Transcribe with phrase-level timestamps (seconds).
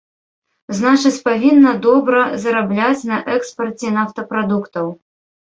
[0.77, 4.91] Значыць, павінна добра зарабляць на экспарце нафтапрадуктаў.